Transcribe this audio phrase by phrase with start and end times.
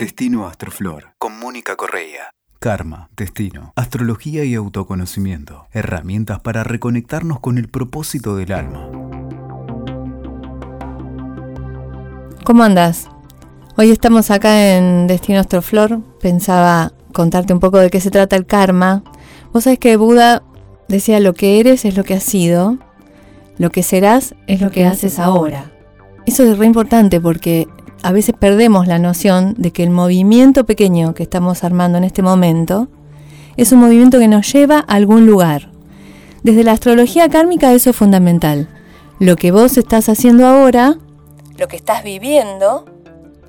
[0.00, 2.32] Destino Astroflor con Mónica Correa.
[2.58, 5.66] Karma, destino, astrología y autoconocimiento.
[5.72, 8.88] Herramientas para reconectarnos con el propósito del alma.
[12.44, 13.10] ¿Cómo andas?
[13.76, 16.00] Hoy estamos acá en Destino Astroflor.
[16.18, 19.02] Pensaba contarte un poco de qué se trata el karma.
[19.52, 20.42] Vos sabés que Buda
[20.88, 22.78] decía lo que eres es lo que has sido,
[23.58, 25.70] lo que serás es lo que haces ahora.
[26.24, 27.68] Eso es re importante porque
[28.02, 32.22] a veces perdemos la noción de que el movimiento pequeño que estamos armando en este
[32.22, 32.88] momento
[33.56, 35.70] es un movimiento que nos lleva a algún lugar.
[36.42, 38.68] Desde la astrología kármica eso es fundamental.
[39.18, 40.96] Lo que vos estás haciendo ahora,
[41.58, 42.86] lo que estás viviendo,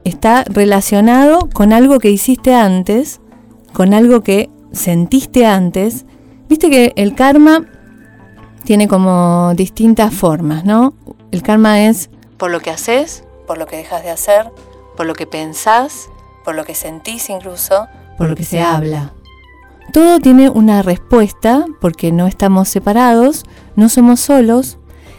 [0.03, 3.21] está relacionado con algo que hiciste antes,
[3.71, 6.05] con algo que sentiste antes.
[6.49, 7.65] Viste que el karma
[8.65, 10.93] tiene como distintas formas, ¿no?
[11.31, 14.49] El karma es por lo que haces, por lo que dejas de hacer,
[14.95, 16.07] por lo que pensás,
[16.45, 17.85] por lo que sentís incluso,
[18.17, 19.11] por lo que se habla.
[19.91, 23.43] Todo tiene una respuesta porque no estamos separados,
[23.75, 24.77] no somos solos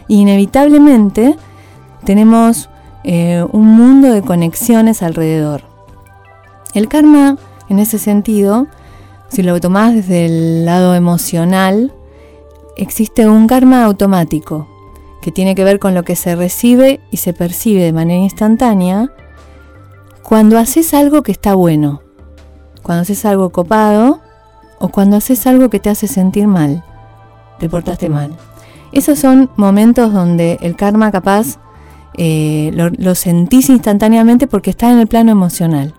[0.09, 1.37] e inevitablemente
[2.07, 2.71] tenemos
[3.05, 5.65] eh, un mundo de conexiones alrededor.
[6.73, 7.37] El karma,
[7.69, 8.67] en ese sentido,
[9.29, 11.93] si lo tomás desde el lado emocional,
[12.79, 14.72] existe un karma automático,
[15.23, 19.11] que tiene que ver con lo que se recibe y se percibe de manera instantánea
[20.23, 22.03] cuando haces algo que está bueno,
[22.83, 24.21] cuando haces algo copado
[24.79, 26.85] o cuando haces algo que te hace sentir mal,
[27.59, 28.37] te portaste mal.
[28.91, 31.59] Esos son momentos donde el karma capaz
[32.19, 35.95] eh, lo, lo sentís instantáneamente porque está en el plano emocional.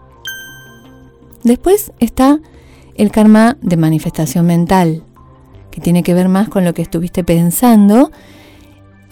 [1.43, 2.39] Después está
[2.95, 5.03] el karma de manifestación mental,
[5.71, 8.11] que tiene que ver más con lo que estuviste pensando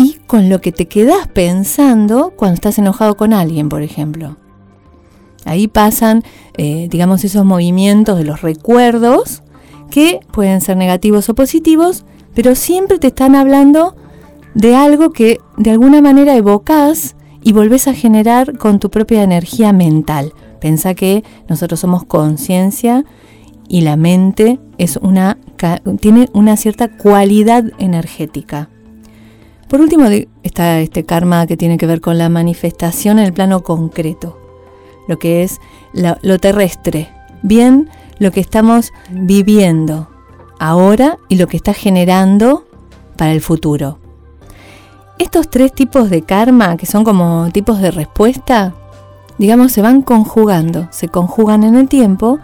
[0.02, 4.38] y con lo que te quedas pensando cuando estás enojado con alguien, por ejemplo.
[5.46, 6.24] Ahí pasan,
[6.58, 9.44] eh, digamos, esos movimientos de los recuerdos
[9.90, 13.96] que pueden ser negativos o positivos, pero siempre te están hablando
[14.54, 19.74] de algo que de alguna manera evocas y volvés a generar con tu propia energía
[19.74, 20.34] mental.
[20.60, 23.04] Pensa que nosotros somos conciencia
[23.68, 25.38] y la mente es una,
[26.00, 28.70] tiene una cierta cualidad energética.
[29.72, 30.08] Por último
[30.44, 34.38] está este karma que tiene que ver con la manifestación en el plano concreto,
[35.08, 35.62] lo que es
[35.94, 37.10] lo, terrestre,
[37.42, 37.90] bien
[38.20, 40.10] lo que estamos viviendo
[40.60, 42.66] ahora y lo que está generando
[43.16, 43.98] para el futuro.
[45.20, 48.76] Estos tres tipos de karma, que son como tipos de respuesta,
[49.38, 52.40] digamos, se van conjugando, se conjugan en el tiempo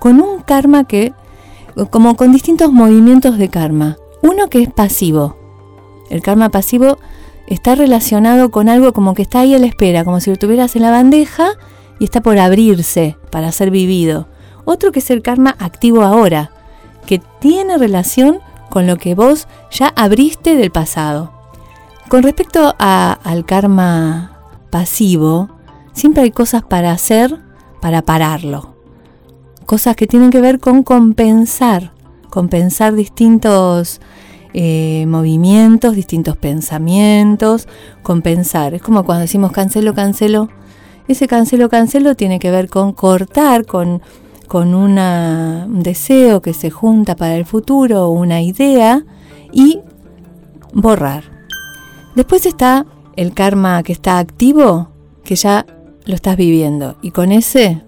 [0.00, 1.12] con un karma que,
[1.90, 3.98] como con distintos movimientos de karma.
[4.20, 5.36] Uno que es pasivo,
[6.12, 6.98] el karma pasivo
[7.46, 10.76] está relacionado con algo como que está ahí a la espera, como si lo tuvieras
[10.76, 11.52] en la bandeja
[11.98, 14.28] y está por abrirse para ser vivido.
[14.66, 16.50] Otro que es el karma activo ahora,
[17.06, 21.32] que tiene relación con lo que vos ya abriste del pasado.
[22.10, 25.48] Con respecto al karma pasivo,
[25.94, 27.40] siempre hay cosas para hacer
[27.80, 28.76] para pararlo.
[29.64, 31.94] Cosas que tienen que ver con compensar,
[32.28, 34.02] compensar distintos
[34.54, 37.68] eh, movimientos, distintos pensamientos,
[38.02, 38.74] compensar.
[38.74, 40.48] Es como cuando decimos cancelo, cancelo.
[41.08, 44.02] Ese cancelo, cancelo tiene que ver con cortar, con,
[44.46, 49.04] con un deseo que se junta para el futuro, una idea,
[49.52, 49.80] y
[50.72, 51.24] borrar.
[52.14, 52.86] Después está
[53.16, 54.90] el karma que está activo,
[55.24, 55.66] que ya
[56.04, 56.96] lo estás viviendo.
[57.02, 57.82] Y con ese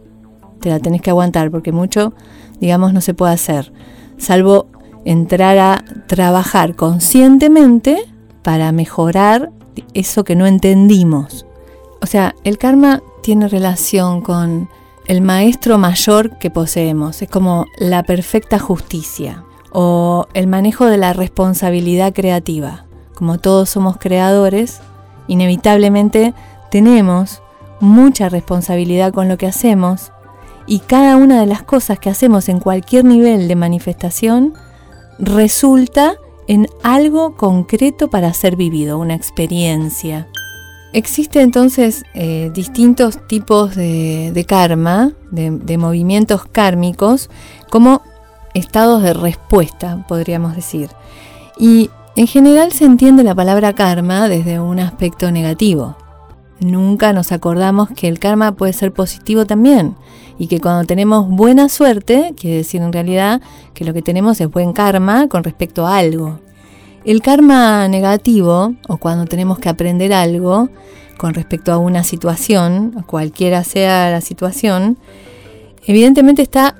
[0.60, 2.14] te la tenés que aguantar, porque mucho,
[2.60, 3.72] digamos, no se puede hacer.
[4.16, 4.68] Salvo
[5.04, 8.04] entrar a trabajar conscientemente
[8.42, 9.50] para mejorar
[9.94, 11.46] eso que no entendimos.
[12.00, 14.68] O sea, el karma tiene relación con
[15.06, 21.12] el maestro mayor que poseemos, es como la perfecta justicia o el manejo de la
[21.12, 22.84] responsabilidad creativa.
[23.14, 24.80] Como todos somos creadores,
[25.28, 26.34] inevitablemente
[26.70, 27.42] tenemos
[27.80, 30.12] mucha responsabilidad con lo que hacemos
[30.66, 34.54] y cada una de las cosas que hacemos en cualquier nivel de manifestación
[35.18, 36.16] resulta
[36.46, 40.28] en algo concreto para ser vivido, una experiencia.
[40.92, 47.30] Existen entonces eh, distintos tipos de, karma, de, movimientos kármicos,
[47.70, 48.02] como
[48.54, 50.90] estados de respuesta, podríamos decir.
[51.58, 55.96] Y en general se entiende la palabra karma desde un aspecto negativo.
[56.64, 59.96] Nunca nos acordamos que el karma puede ser positivo también
[60.38, 63.42] y que cuando tenemos buena suerte, quiere decir en realidad
[63.74, 66.40] que lo que tenemos es buen karma con respecto a algo.
[67.04, 70.70] El karma negativo, o cuando tenemos que aprender algo
[71.18, 74.96] con respecto a una situación, cualquiera sea la situación,
[75.84, 76.76] evidentemente está...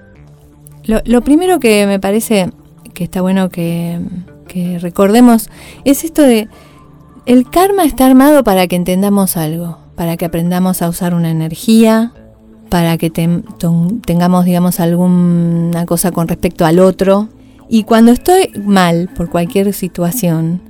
[0.85, 2.51] Lo, primero que me parece
[2.95, 4.01] que está bueno que,
[4.81, 5.51] recordemos
[5.85, 6.49] es esto de...
[7.27, 12.13] El karma está armado para que entendamos algo, para que aprendamos a usar una energía,
[12.69, 17.29] para que tengamos, digamos, alguna cosa con respecto al otro.
[17.69, 20.61] Y cuando estoy mal por cualquier situación,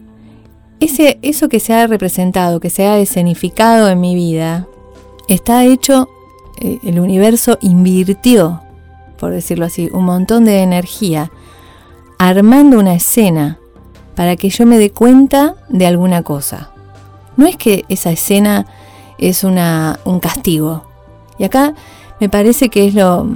[0.78, 4.68] ese, eso que se ha representado, que se ha escenificado en mi vida,
[5.28, 6.08] está hecho,
[6.60, 8.60] eh, el universo invirtió,
[9.18, 11.32] por decirlo así, un montón de energía
[12.18, 13.58] armando una escena
[14.14, 16.70] para que yo me dé cuenta de alguna cosa.
[17.36, 18.66] No es que esa escena
[19.18, 20.84] es una, un castigo,
[21.38, 21.74] y acá
[22.20, 23.26] me parece que es lo,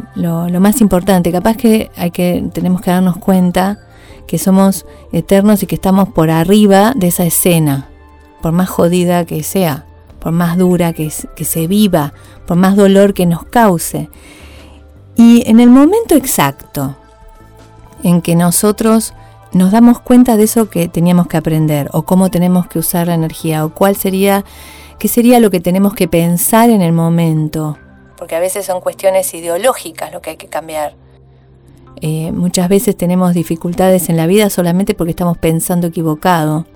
[0.60, 1.32] más importante.
[1.32, 3.78] Capaz que, hay que tenemos que darnos cuenta
[4.26, 7.88] que somos eternos y que estamos por arriba de esa escena,
[8.40, 9.86] por más jodida que sea,
[10.20, 12.12] por más dura que, que se viva,
[12.46, 14.08] por más dolor que nos cause.
[15.16, 16.96] Y en el momento exacto
[18.04, 19.14] en que nosotros
[19.52, 23.14] nos damos cuenta de eso que teníamos que aprender, o cómo tenemos que usar la
[23.14, 24.44] energía, o cuál sería,
[24.98, 27.78] qué sería lo que tenemos que pensar en el momento,
[28.18, 30.94] porque a veces son cuestiones ideológicas lo que hay que cambiar.
[32.00, 36.66] Eh, muchas veces tenemos dificultades en la vida solamente porque estamos pensando equivocado.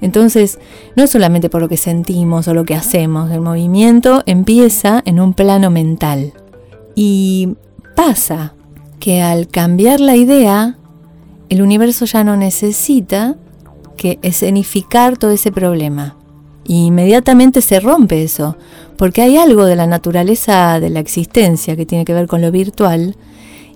[0.00, 0.58] Entonces,
[0.94, 5.32] no solamente por lo que sentimos o lo que hacemos, el movimiento empieza en un
[5.32, 6.34] plano mental.
[6.94, 7.56] Y
[7.94, 8.54] pasa
[9.00, 10.76] que al cambiar la idea,
[11.48, 13.36] el universo ya no necesita
[13.96, 16.16] que escenificar todo ese problema.
[16.64, 18.56] Y inmediatamente se rompe eso,
[18.96, 22.50] porque hay algo de la naturaleza de la existencia que tiene que ver con lo
[22.50, 23.16] virtual,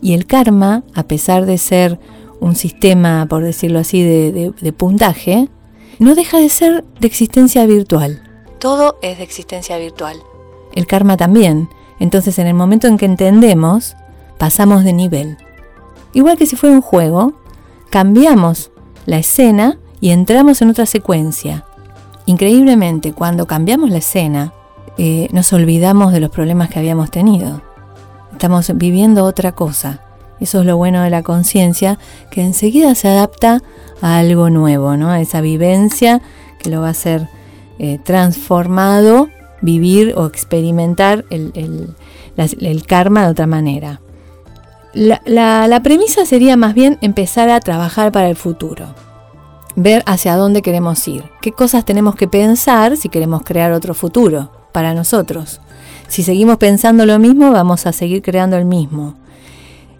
[0.02, 1.98] y el karma, a pesar de ser
[2.40, 5.48] un sistema, por decirlo así, de, puntaje,
[5.98, 8.22] no deja de ser de existencia virtual.
[8.58, 10.16] Todo es de existencia virtual.
[10.74, 11.68] El karma también.
[11.98, 13.94] Entonces en el momento en que entendemos,
[14.38, 15.36] pasamos de nivel.
[16.14, 17.34] Igual que si fuera un juego,
[17.90, 18.70] cambiamos
[19.06, 21.64] la escena y entramos en otra secuencia.
[22.26, 24.52] Increíblemente, cuando cambiamos la escena,
[24.96, 27.62] eh, nos olvidamos de los problemas que habíamos tenido.
[28.32, 30.00] Estamos viviendo otra cosa.
[30.40, 31.98] Eso es lo bueno de la conciencia,
[32.30, 33.62] que enseguida se adapta
[34.00, 35.10] a algo nuevo, ¿no?
[35.10, 36.22] a esa vivencia
[36.58, 37.28] que lo va a hacer
[37.78, 39.28] eh, transformado,
[39.60, 41.94] vivir o experimentar el,
[42.86, 44.00] karma de otra manera.
[44.94, 48.94] La premisa sería más bien empezar a trabajar para el futuro
[49.76, 54.50] ver hacia dónde queremos ir, qué cosas tenemos que pensar si queremos crear otro futuro
[54.72, 55.60] para nosotros.
[56.08, 59.14] Si seguimos pensando lo mismo, vamos a seguir creando el mismo.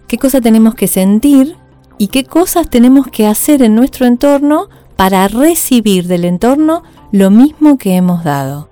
[0.07, 1.55] ¿Qué cosas tenemos que sentir
[1.97, 7.77] y qué cosas tenemos que hacer en nuestro entorno para recibir del entorno lo mismo
[7.77, 8.69] que hemos dado?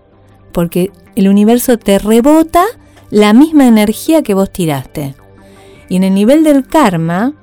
[0.51, 2.65] Porque el universo te rebota
[3.09, 5.15] la misma energía que vos tiraste.
[5.89, 7.33] Y en el nivel del karma,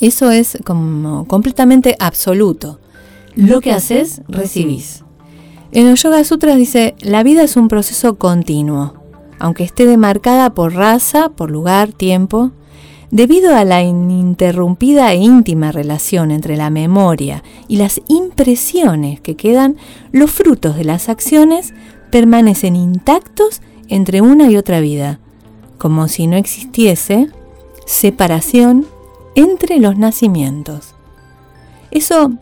[0.00, 2.80] eso es como completamente absoluto.
[3.34, 5.04] Lo que haces, recibís.
[5.72, 8.94] En los Yoga Sutras dice, la vida es un proceso continuo,
[9.38, 12.52] aunque esté demarcada por raza, por lugar, tiempo.
[13.10, 19.76] Debido a la ininterrumpida e íntima relación entre la memoria y las impresiones que quedan,
[20.12, 21.72] los frutos de las acciones
[22.10, 25.20] permanecen intactos entre una y otra vida,
[25.78, 27.28] como si no existiese
[27.86, 28.86] separación
[29.34, 30.94] entre los nacimientos.
[31.90, 32.32] Eso,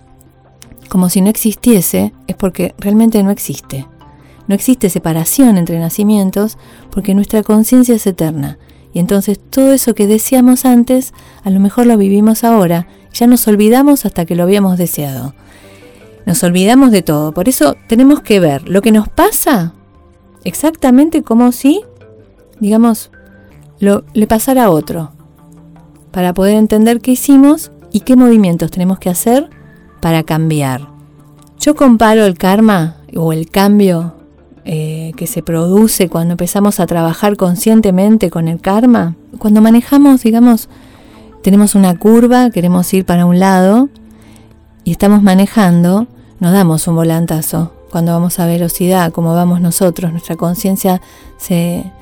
[0.89, 3.87] como si no existiese, es porque realmente no existe.
[4.47, 6.59] No existe separación entre nacimientos
[6.91, 8.59] porque nuestra conciencia es eterna.
[8.93, 13.47] Y entonces todo eso que deseamos antes, a lo mejor lo vivimos ahora, ya nos
[13.49, 15.35] olvidamos hasta que lo habíamos deseado.
[16.27, 17.33] Nos olvidamos de todo.
[17.33, 19.75] Por eso tenemos que ver lo que nos pasa
[20.45, 21.83] exactamente como si,
[22.61, 23.11] digamos,
[23.81, 25.13] lo, le pasara a otro
[26.11, 29.51] para poder entender qué hicimos y qué movimientos tenemos que hacer
[30.01, 30.89] para cambiar.
[31.59, 34.15] Yo comparo el karma o el cambio
[34.65, 39.17] eh, que se produce cuando empezamos a trabajar conscientemente con el karma.
[39.39, 40.69] Cuando manejamos, digamos,
[41.43, 43.89] tenemos una curva, queremos ir para un lado
[44.85, 46.07] y estamos manejando,
[46.41, 47.73] nos damos un volantazo.
[47.91, 51.01] Cuando vamos a velocidad, como vamos nosotros, nuestra conciencia
[51.37, 51.93] se,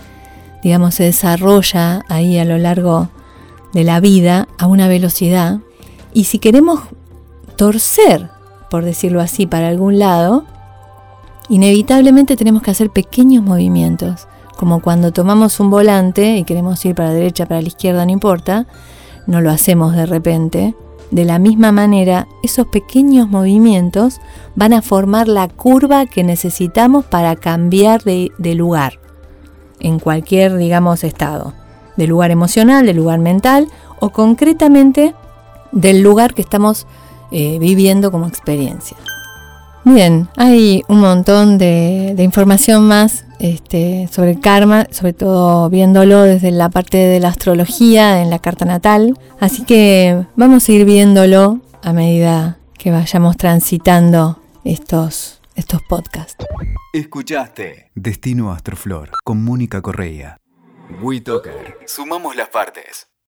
[0.62, 3.08] digamos, se desarrolla ahí a lo largo
[3.72, 5.60] de la vida a una velocidad
[6.14, 6.80] y si queremos
[7.56, 8.30] torcer,
[8.70, 10.44] por decirlo así, para algún lado,
[11.48, 17.08] inevitablemente tenemos que hacer pequeños movimientos, como cuando tomamos un volante y queremos ir para
[17.08, 18.66] la derecha, para la izquierda, no importa,
[19.26, 20.74] no lo hacemos de repente.
[21.10, 24.20] De la misma manera, esos pequeños movimientos
[24.54, 29.01] van a formar la curva que necesitamos para cambiar de, de lugar
[29.82, 31.54] en cualquier, digamos, estado.
[31.96, 33.68] del lugar emocional, del lugar mental
[34.00, 35.14] o concretamente
[35.72, 36.86] del lugar que estamos
[37.30, 38.96] eh, viviendo como experiencia.
[39.84, 46.52] Bien, hay un montón de, información más este, sobre el karma, sobre todo viéndolo desde
[46.52, 49.18] la parte de la astrología en la carta natal.
[49.40, 56.44] Así que vamos a ir viéndolo a medida que vayamos transitando estos, estos podcasts.
[56.92, 60.38] Escuchaste Destino Astroflor con Mónica Correa.
[61.00, 61.78] WeToker.
[61.86, 63.11] Sumamos las partes.